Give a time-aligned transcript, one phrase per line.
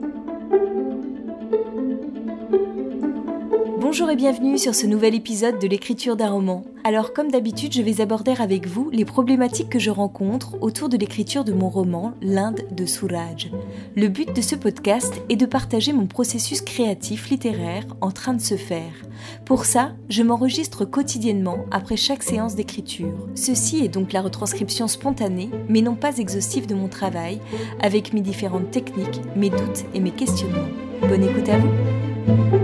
[0.00, 0.63] Thank you.
[3.94, 6.64] Bonjour et bienvenue sur ce nouvel épisode de l'écriture d'un roman.
[6.82, 10.96] Alors comme d'habitude, je vais aborder avec vous les problématiques que je rencontre autour de
[10.96, 13.52] l'écriture de mon roman L'Inde de Souraj.
[13.94, 18.40] Le but de ce podcast est de partager mon processus créatif littéraire en train de
[18.40, 18.90] se faire.
[19.44, 23.14] Pour ça, je m'enregistre quotidiennement après chaque séance d'écriture.
[23.36, 27.38] Ceci est donc la retranscription spontanée, mais non pas exhaustive de mon travail,
[27.80, 30.66] avec mes différentes techniques, mes doutes et mes questionnements.
[31.00, 32.63] Bonne écoute à vous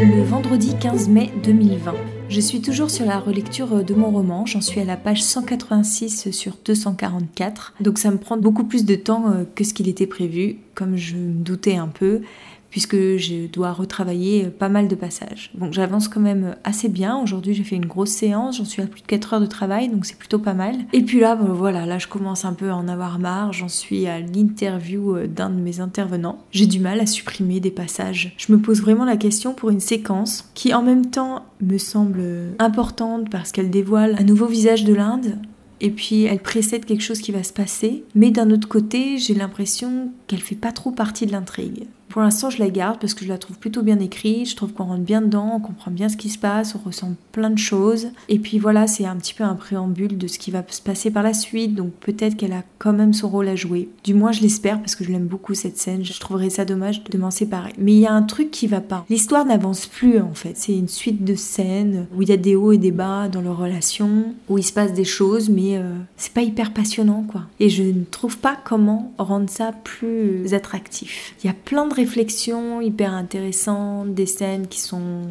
[0.00, 1.94] le vendredi 15 mai 2020.
[2.28, 6.30] Je suis toujours sur la relecture de mon roman, j'en suis à la page 186
[6.32, 10.06] sur 244, donc ça me prend beaucoup plus de temps euh, que ce qu'il était
[10.06, 12.22] prévu, comme je me doutais un peu
[12.74, 15.52] puisque je dois retravailler pas mal de passages.
[15.54, 17.16] Donc j'avance quand même assez bien.
[17.22, 19.90] Aujourd'hui j'ai fait une grosse séance, j'en suis à plus de 4 heures de travail,
[19.90, 20.74] donc c'est plutôt pas mal.
[20.92, 24.08] Et puis là, voilà, là je commence un peu à en avoir marre, j'en suis
[24.08, 26.40] à l'interview euh, d'un de mes intervenants.
[26.50, 28.34] J'ai du mal à supprimer des passages.
[28.38, 32.24] Je me pose vraiment la question pour une séquence qui en même temps me semble
[32.58, 35.38] importante parce qu'elle dévoile un nouveau visage de l'Inde,
[35.80, 39.34] et puis elle précède quelque chose qui va se passer, mais d'un autre côté, j'ai
[39.34, 41.86] l'impression qu'elle fait pas trop partie de l'intrigue.
[42.14, 44.48] Pour l'instant, je la garde parce que je la trouve plutôt bien écrite.
[44.48, 47.16] Je trouve qu'on rentre bien dedans, on comprend bien ce qui se passe, on ressent
[47.32, 48.06] plein de choses.
[48.28, 51.10] Et puis voilà, c'est un petit peu un préambule de ce qui va se passer
[51.10, 51.74] par la suite.
[51.74, 53.88] Donc peut-être qu'elle a quand même son rôle à jouer.
[54.04, 56.04] Du moins, je l'espère parce que je l'aime beaucoup cette scène.
[56.04, 57.72] Je trouverais ça dommage de m'en séparer.
[57.78, 59.04] Mais il y a un truc qui va pas.
[59.10, 60.56] L'histoire n'avance plus en fait.
[60.56, 63.40] C'est une suite de scènes où il y a des hauts et des bas dans
[63.40, 67.42] leur relation, où il se passe des choses, mais euh, c'est pas hyper passionnant quoi.
[67.58, 71.34] Et je ne trouve pas comment rendre ça plus attractif.
[71.42, 75.22] Il y a plein de réflexions hyper intéressantes, des scènes qui sont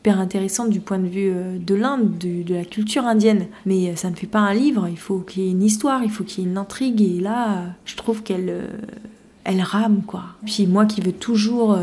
[0.00, 3.46] hyper intéressantes du point de vue euh, de l'Inde, de, la culture indienne.
[3.66, 6.02] Mais euh, ça ne fait pas un livre, il faut qu'il y ait une histoire,
[6.02, 7.02] il faut qu'il y ait une intrigue.
[7.02, 8.66] Et là, je trouve qu'elle euh,
[9.44, 10.24] elle rame quoi.
[10.46, 11.78] Puis moi qui veux toujours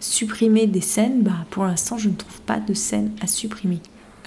[0.00, 3.78] supprimer des scènes, bah, pour l'instant je ne trouve pas de scènes à supprimer.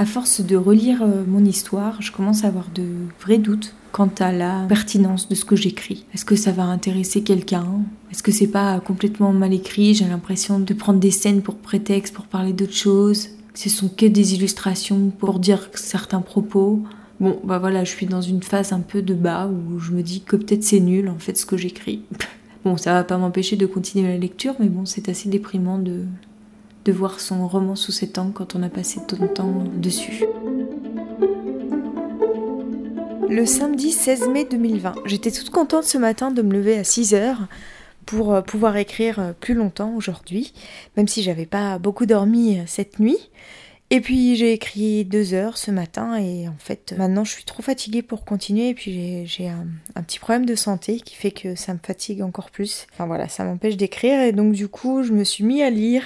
[0.02, 2.86] À force de relire mon histoire, je commence à avoir de
[3.20, 6.06] vrais doutes quant à la pertinence de ce que j'écris.
[6.14, 7.82] Est-ce que ça va intéresser quelqu'un?
[8.10, 9.94] Est-ce que c'est pas complètement mal écrit?
[9.94, 13.28] J'ai l'impression de prendre des scènes pour prétexte, pour parler d'autres choses.
[13.54, 16.82] Ce sont que des illustrations pour dire certains propos.
[17.20, 20.02] Bon, bah voilà, je suis dans une phase un peu de bas où je me
[20.02, 22.04] dis que peut-être c'est nul en fait ce que j'écris.
[22.66, 26.04] Bon, ça va pas m'empêcher de continuer la lecture, mais bon, c'est assez déprimant de,
[26.86, 30.24] de voir son roman sous cet angle quand on a passé tant de temps dessus.
[33.30, 34.96] Le samedi 16 mai 2020.
[35.06, 37.48] J'étais toute contente ce matin de me lever à 6 heures
[38.08, 40.52] pour euh, pouvoir écrire euh, plus longtemps aujourd'hui,
[40.98, 43.30] même si j'avais pas beaucoup dormi euh, cette nuit.
[43.92, 47.64] Et puis j'ai écrit deux heures ce matin et en fait maintenant je suis trop
[47.64, 49.66] fatiguée pour continuer et puis j'ai un,
[49.96, 52.86] un, petit problème de santé qui fait que ça me fatigue encore plus.
[52.94, 56.04] Enfin voilà, ça m'empêche d'écrire et donc du coup je me suis mis à lire.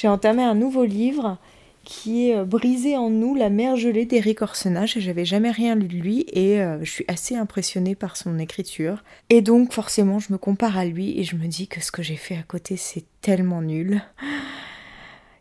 [0.00, 1.38] J'ai entamé un nouveau livre
[1.82, 4.94] qui est euh, Brisé en nous, la mer gelée d'Éric Orsenage.
[5.00, 9.02] J'avais jamais rien lu de lui et euh, je suis assez impressionnée par son écriture.
[9.28, 12.04] Et donc forcément, je me compare à lui et je me dis que ce que
[12.04, 14.00] j'ai fait à côté, c'est tellement nul.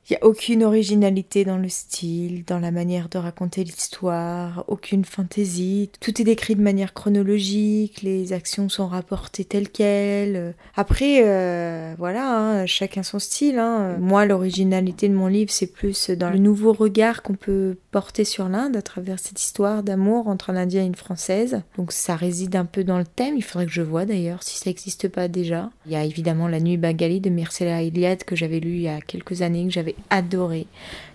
[0.09, 5.03] Il n'y a aucune originalité dans le style, dans la manière de raconter l'histoire, aucune
[5.03, 5.90] fantaisie.
[6.00, 10.56] Tout est décrit de manière chronologique, les actions sont rapportées telles quelles.
[10.78, 13.59] Après, euh, voilà, hein, chacun son style.
[13.59, 13.97] Hein.
[14.00, 18.47] Moi, l'originalité de mon livre, c'est plus dans le nouveau regard qu'on peut porter sur
[18.47, 21.63] l'Inde à travers cette histoire d'amour entre un Indien et une Française.
[21.78, 23.35] Donc ça réside un peu dans le thème.
[23.35, 25.69] Il faudrait que je vois d'ailleurs si ça n'existe pas déjà.
[25.85, 28.88] Il y a évidemment La Nuit Bengali de Mircea Eliade que j'avais lu il y
[28.88, 30.68] a quelques années, que j'avais adoré.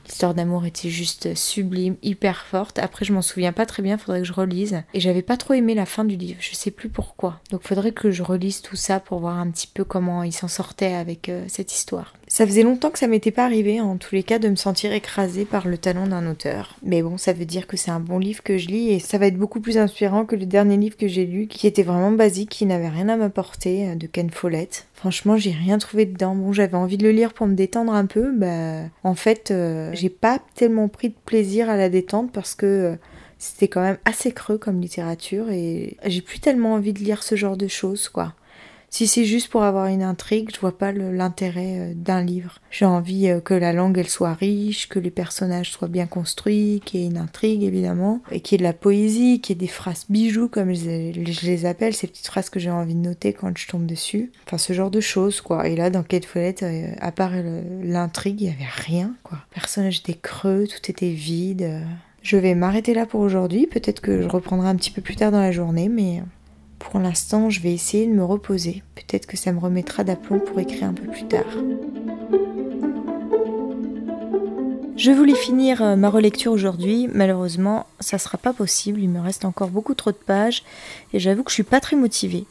[0.07, 2.79] L'histoire d'amour était juste sublime, hyper forte.
[2.79, 4.83] Après, je m'en souviens pas très bien, faudrait que je relise.
[4.95, 7.41] Et j'avais pas trop aimé la fin du livre, je sais plus pourquoi.
[7.51, 10.49] Donc, faudrait que je relise tout ça pour voir un petit peu comment il s'en
[10.49, 12.15] sortait avec euh, cette histoire.
[12.33, 14.91] Ça faisait longtemps que ça m'était pas arrivé, en tous les cas, de me sentir
[14.95, 16.77] écrasée par le talon d'un auteur.
[16.83, 19.19] Mais bon, ça veut dire que c'est un bon livre que je lis et ça
[19.19, 22.11] va être beaucoup plus inspirant que le dernier livre que j'ai lu, qui était vraiment
[22.11, 24.87] basique, qui n'avait rien à m'apporter, euh, de Ken Follett.
[24.95, 26.35] Franchement, j'ai rien trouvé dedans.
[26.35, 28.33] Bon, j'avais envie de le lire pour me détendre un peu.
[28.33, 32.65] Bah, en fait, euh, j'ai pas tellement pris de plaisir à la détente parce que
[32.65, 32.97] euh,
[33.39, 37.35] c'était quand même assez creux comme littérature et j'ai plus tellement envie de lire ce
[37.35, 38.33] genre de choses, quoi.
[38.93, 42.59] Si c'est juste pour avoir une intrigue, je vois pas l'intérêt euh, d'un livre.
[42.71, 46.83] J'ai envie euh, que la langue elle soit riche, que les personnages soient bien construits,
[46.85, 49.59] qu'il y ait une intrigue évidemment, et qu'il y ait de la poésie, qu'il y
[49.59, 53.01] ait des phrases bijoux comme je, les appelle, ces petites phrases que j'ai envie de
[53.01, 54.31] noter quand je tombe dessus.
[54.47, 55.67] Enfin ce genre de choses quoi.
[55.67, 57.33] Et là dans Kate Follett, euh, à part
[57.83, 59.39] l'intrigue, il y avait rien quoi.
[59.55, 61.81] Personnage était creux, tout était vide.
[62.21, 63.67] Je vais m'arrêter là pour aujourd'hui.
[63.67, 66.21] Peut-être que je reprendrai un petit peu plus tard dans la journée, mais
[66.91, 68.83] Pour l'instant, je vais essayer de me reposer.
[68.95, 71.47] Peut-être que ça me remettra d'aplomb pour écrire un peu plus tard.
[74.97, 79.45] Je voulais finir euh, ma relecture aujourd'hui, malheureusement ça sera pas possible, il me reste
[79.45, 80.63] encore beaucoup trop de pages
[81.13, 82.45] et j'avoue que je suis pas très motivée.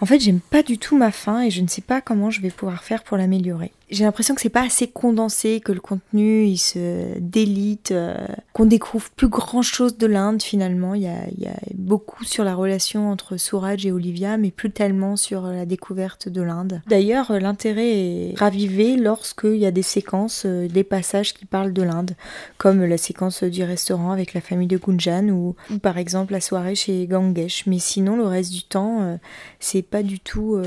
[0.00, 2.40] En fait, j'aime pas du tout ma fin et je ne sais pas comment je
[2.40, 6.46] vais pouvoir faire pour l'améliorer j'ai l'impression que c'est pas assez condensé, que le contenu
[6.46, 8.16] il se délite, euh,
[8.54, 10.94] qu'on découvre plus grand chose de l'Inde finalement.
[10.94, 15.42] Il y, a, beaucoup sur la relation entre Souraj et Olivia, mais plus tellement sur
[15.42, 16.80] la découverte de l'Inde.
[16.86, 21.82] D'ailleurs, l'intérêt est ravivé lorsqu'il y a des séquences, euh, des passages qui parlent de
[21.82, 22.12] l'Inde,
[22.56, 26.74] comme la séquence du restaurant avec la famille de Gunjan ou, par exemple la soirée
[26.74, 27.66] chez Gangesh.
[27.66, 29.16] Mais sinon, le reste du temps, euh,
[29.60, 30.60] c'est pas du tout.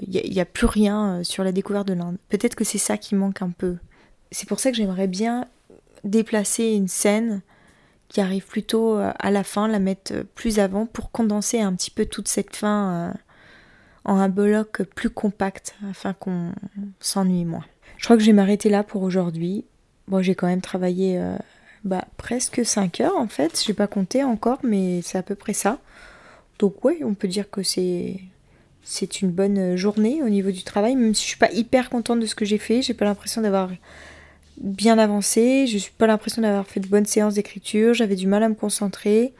[0.00, 2.16] Il n'y a, a, plus rien sur la découverte de l'Inde.
[2.30, 3.76] Peut-être que c'est ça qui manque un peu.
[4.30, 5.46] C'est pour ça que j'aimerais bien
[6.04, 7.42] déplacer une scène
[8.08, 11.74] qui arrive plutôt euh, à la fin, la mettre euh, plus avant pour condenser un
[11.74, 13.12] petit peu toute cette fin euh,
[14.04, 16.52] en un bloc plus compact afin qu'on
[17.00, 17.64] s'ennuie moins.
[17.96, 19.64] Je crois que je vais m'arrêter là pour aujourd'hui.
[20.08, 21.22] Bon, j'ai quand même travaillé
[21.84, 25.52] bah, presque 5 heures en fait, j'ai pas compté encore, mais c'est à peu près
[25.52, 25.78] ça.
[26.58, 28.20] Donc ouais, on peut dire que c'est
[28.82, 32.20] c'est une bonne journée au niveau du travail, même si je suis pas hyper contente
[32.20, 33.70] de ce que j'ai fait, j'ai pas l'impression d'avoir
[34.58, 38.42] bien avancé, je suis pas l'impression d'avoir fait de bonnes séances d'écriture, j'avais du mal
[38.42, 39.32] à me concentrer,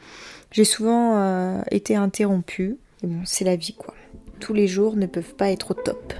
[0.51, 2.77] j'ai souvent euh, été interrompue.
[3.03, 3.93] Et bon, c'est la vie quoi.
[4.39, 6.13] Tous les jours ne peuvent pas être au top.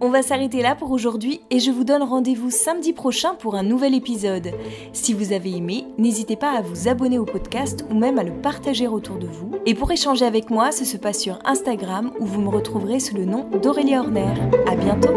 [0.00, 3.64] On va s'arrêter là pour aujourd'hui et je vous donne rendez-vous samedi prochain pour un
[3.64, 4.52] nouvel épisode.
[4.92, 8.32] Si vous avez aimé, n'hésitez pas à vous abonner au podcast ou même à le
[8.32, 9.50] partager autour de vous.
[9.66, 13.16] Et pour échanger avec moi, ce se passe sur Instagram où vous me retrouverez sous
[13.16, 14.34] le nom d'Aurélie Horner.
[14.68, 15.14] À bientôt!